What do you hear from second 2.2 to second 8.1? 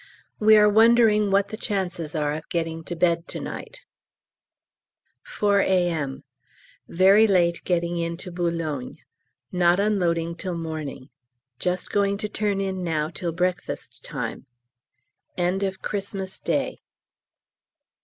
of getting to bed to night. 4 A.M. Very late getting